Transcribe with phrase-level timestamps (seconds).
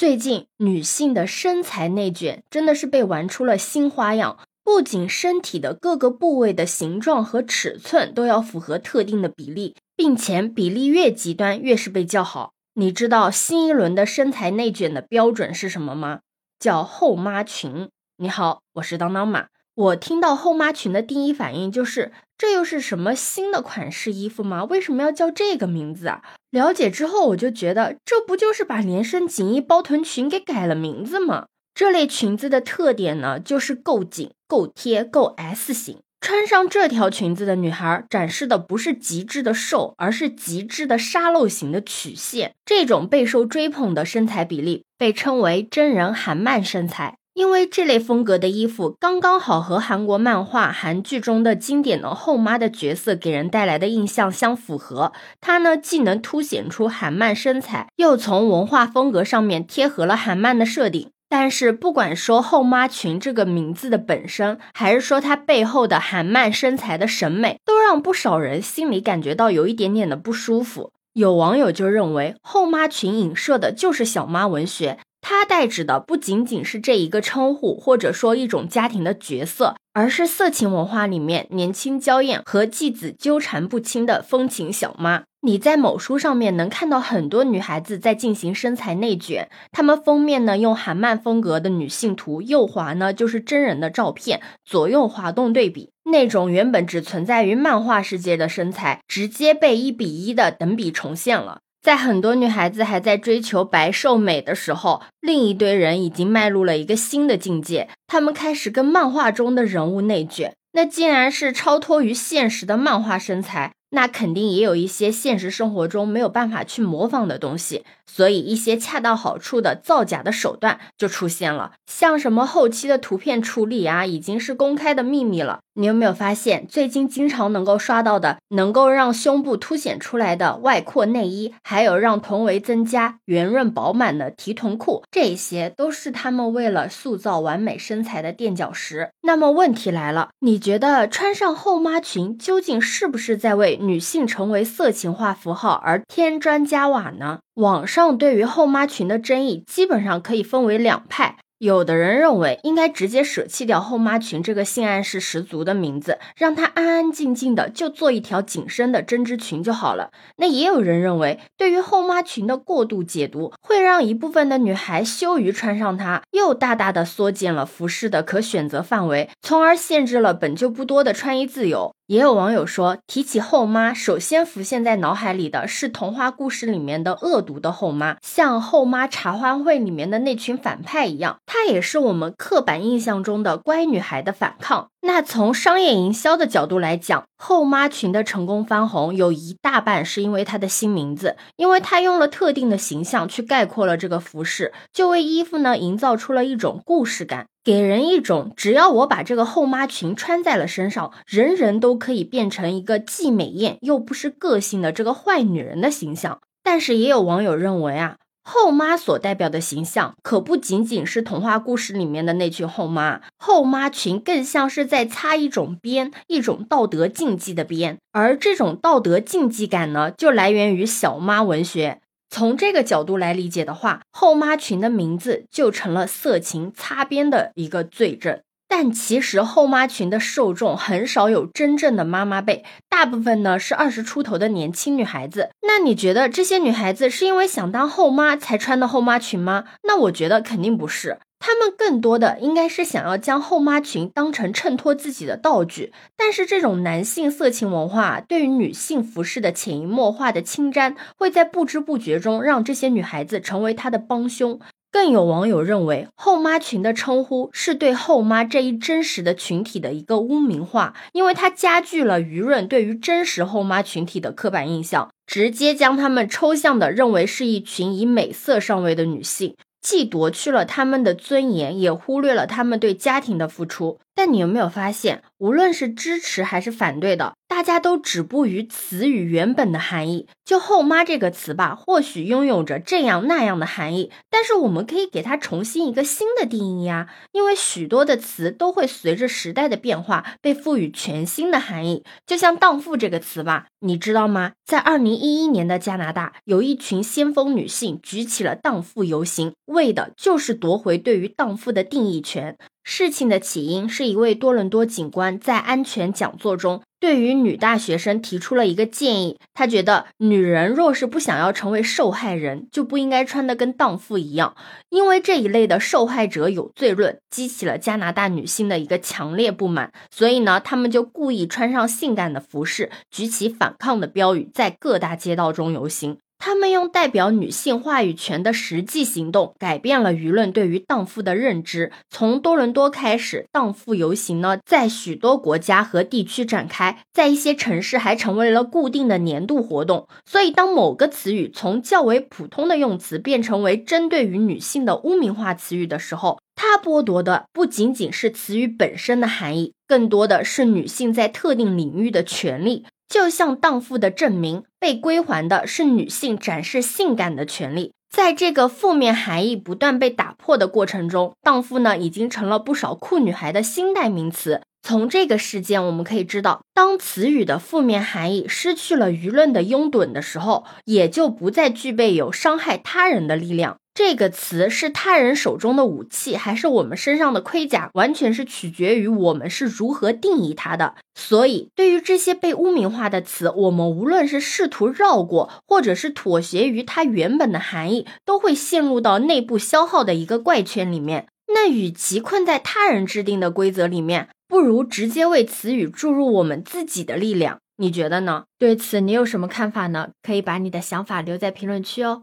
[0.00, 12.54] 最近女性的身材内卷真的是被玩出了新花样，不仅身体的各个部位的形状和尺寸都要符合特定的比例，并且比例越极端越是被叫好。
[12.72, 16.20] 你知道新一轮的身材内卷的标准是什么吗？
[16.58, 17.90] 叫后妈裙。
[18.16, 19.48] 你好，我是当当妈。
[19.80, 24.64] 我听到后妈裙的第一反应就是，这又是什么新的款式衣服吗？
[24.64, 26.22] 为什么要叫这个名字啊？
[26.50, 31.46] 了解之后，我就觉得这不就是把连身紧衣包臀裙给改了名字吗？
[31.74, 36.00] 这类裙子的特点呢，就是够紧、够贴、够 S 型。
[36.20, 42.52] 穿上这条裙子的女孩，展示的不是极致的瘦，而是极致的沙漏型的曲线。
[42.66, 47.16] 这种备受追捧的身材比例，被称为真人韩漫身材。
[47.34, 55.12] 因为这类风格的衣服刚刚好和韩国漫画、韩剧中的经典的后妈的角色给人带来的印象相符合。
[55.40, 61.10] 它呢，既能凸显出韩漫身材，又从文化风格上面贴合了韩漫的设定。
[61.28, 70.90] 但是，不管说后妈裙这个名字的本身，还是说它背后的韩漫身材的审美，都让不少人心里感觉到有一点点的不舒服。
[71.12, 74.98] 有网友就认为，后妈裙影射的就是小妈文学。
[75.20, 85.22] 它代指的不仅仅是这一个称呼，或者说一种家庭的角色，而是色情文化里面年轻娇艳和继子纠缠不清的风情小妈。
[85.42, 101.60] 你在某书上面能看到很多女孩子在进行身材内卷，她们封面呢用韩漫风格的女性图，右滑呢就是真人的照片，左右滑动对比，那种原本只存在于漫画世界的身材，直接被一比一的等比重现了。
[101.82, 110.54] 在很多女孩子还在追求白瘦美的时候，另一堆人已经迈入了一个新的境界，他们开始跟漫画中的人物内卷。
[110.72, 113.72] 那既然是超脱于现实的漫画身材。
[113.92, 125.58] 那肯定也有一些现实生活中没有办法去模仿的东西，所以一些恰到好处的造假的手段就出现了，像什么后期的图片处理啊，已经是公开的秘密了。
[125.74, 139.10] 你有没有发现，最近经常能够刷到的，能够让胸部凸显出来的外扩内衣，还有让臀围增加、圆润饱满的提臀裤，这些都是他们为了塑造完美身材的垫脚石。
[139.22, 143.70] 那么问题来了，你觉得穿上后妈裙究竟是不是在为？
[143.80, 147.38] 女性成为色情化符号而添砖加瓦呢？
[147.54, 151.36] 网上对于后妈裙的争议基本上可以分为两派。
[151.60, 160.10] 有的人认为应该直接舍弃掉后妈裙这个性暗示十足的名字，让它安安静静的就做一条紧身的针织裙就好了。
[160.38, 171.94] 那也有人认为，对于后妈裙的过度解读，会让一部分的女孩羞于穿上它，又大大的缩减了服饰的可选择范围，从而限制了本就不多的穿衣自由。
[172.10, 184.88] 也有网友说，提起后妈，首先浮现在脑海里的是童话故事里面的恶毒的后妈，像后妈茶话会里面的那群反派一样，她也是我们刻板印象中的乖女孩的反抗。
[185.02, 206.40] 那从商业营销的角度来讲，后妈群的成功翻红，有一大半是因为她的新名字，因为她用了特定的形象去概括了这个服饰，就为衣服呢营造出了一种故事感，给人一种只要我把这个后妈裙穿在了身上，人人都可以变成一个既美艳又不失个性的这个坏女人的形象。
[206.64, 208.16] 但是也有网友认为啊。
[208.42, 217.98] 后妈所代表的形象可不仅仅是童话故事里面的那群后妈，后妈群更像是在擦一种边，一种道德禁忌的边。
[218.10, 222.00] 而这种道德禁忌感呢，就来源于小妈文学。
[222.30, 228.40] 从这个角度来理解的话，后妈群的名字就成了色情擦边的一个罪证。
[228.68, 235.50] 但其实后妈群的受众很少有真正的妈妈辈，大部分呢是二十出头的年轻女孩子。
[235.66, 239.64] 那你觉得这些女孩子是因为想当后妈才穿的后妈裙吗？
[239.82, 245.92] 那我觉得肯定不是，他们更多的应该是想要将后妈群当成衬托自己的道具。
[246.16, 254.60] 但是这种男性色情文化对于女性服饰的潜移默化的侵占，会在不知不觉中让这些女孩子成为他的帮凶。
[254.92, 273.98] 更有网友认为，后妈群的称呼是对后妈这一真实的群体的一个污名化，因为它加剧了舆论对于真实后妈群体的刻板印象，直接将他们抽象的认为是一群以美色上位的女性，既夺去了他们的尊严，也忽略了他们对家庭的付出。
[274.20, 280.28] 但你有没有发现，无论是支持还是反对的，大家都止步于词语原本的含义。
[280.44, 287.08] 就“后妈”这个词吧，或许拥有着这样那样的含义，但是我们可以给它重新一个新的定义呀。
[287.32, 292.04] 因为许多的词都会随着时代的变化被赋予全新的含义。
[292.26, 294.52] 就像“荡妇”这个词吧，你知道吗？
[294.66, 302.58] 在二零一一年的加拿大，有一群先锋女性举起了荡妇游行，为的就是夺回对于荡妇的定义权。
[302.82, 309.38] 事情的起因是一位多伦多警官在安全讲座中，对于女大学生提出了一个建议。
[309.52, 314.56] 他觉得，女人若是不想要成为受害人，就不应该穿的跟荡妇一样，
[314.88, 319.92] 因为这一类的受害者有罪论，激起了加拿大女性的一个强烈不满。
[320.10, 326.18] 所以呢，他们就故意穿上性感的服饰，举起反抗的标语，在各大街道中游行。
[326.42, 331.92] 他们用代表女性话语权的实际行动，改变了舆论对于荡妇的认知。
[332.08, 340.08] 从多伦多开始，荡妇游行呢，在许多国家和地区展开，在一些城市还成为了固定的年度活动。
[340.24, 352.86] 所以，当某个词语从较为普通的用词变成为针对于女性的污名化词语的时候，它剥夺的不仅仅是词语本身的含义，更多的是女性在特定领域的权利。
[353.10, 364.62] 就像荡妇的证明被归还的是女性展示性感的权利，在这个负面含义不断被打破的过程中，荡妇呢已经成了不少酷女孩的新代名词。
[364.82, 373.76] 从这个事件我们可以知道，当词语的负面含义失去了舆论的拥趸的时候，也就不再具备有伤害他人的力量。
[373.92, 380.94] 这个词是他人手中的武器，还是我们身上的盔甲，完全是取决于我们是如何定义它的。
[381.14, 391.26] 所以，对于这些被污名化的词，我们无论是试图绕过，或者是妥协于它原本的含义，都会陷入到内部消耗的一个怪圈里面。
[391.52, 397.58] 那与其困在他人制定的规则里面，不如直接为词语注入我们自己的力量。
[397.76, 398.44] 你觉得呢？
[398.56, 400.10] 对此你有什么看法呢？
[400.22, 402.22] 可以把你的想法留在评论区哦。